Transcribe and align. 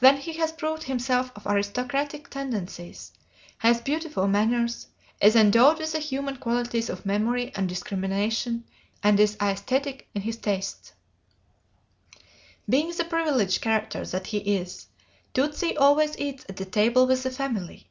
Then 0.00 0.18
he 0.18 0.34
has 0.34 0.52
proved 0.52 0.82
himself 0.84 1.32
of 1.34 1.46
aristocratic 1.46 2.28
tendencies, 2.28 3.12
has 3.56 3.80
beautiful 3.80 4.28
manners, 4.28 4.88
is 5.18 5.34
endowed 5.34 5.78
with 5.78 5.92
the 5.92 5.98
human 5.98 6.36
qualities 6.36 6.90
of 6.90 7.06
memory 7.06 7.50
and 7.54 7.66
discrimination, 7.66 8.64
and 9.02 9.18
is 9.18 9.34
aesthetic 9.40 10.08
in 10.14 10.20
his 10.20 10.36
tastes. 10.36 10.92
Being 12.68 12.90
the 12.92 13.04
privileged 13.06 13.62
character 13.62 14.04
that 14.04 14.26
he 14.26 14.40
is, 14.58 14.88
Tootsie 15.32 15.78
always 15.78 16.18
eats 16.18 16.44
at 16.50 16.56
the 16.56 16.66
table 16.66 17.06
with 17.06 17.22
the 17.22 17.30
family. 17.30 17.88